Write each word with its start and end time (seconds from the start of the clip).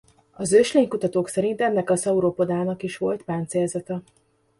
Az 0.31 0.53
őslénykutatók 0.53 1.27
szerint 1.27 1.61
ennek 1.61 1.89
a 1.89 1.95
sauropodának 1.95 2.83
is 2.83 2.97
volt 2.97 3.23
páncélzata. 3.23 4.01